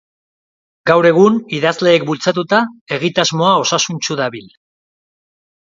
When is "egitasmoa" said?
2.99-3.53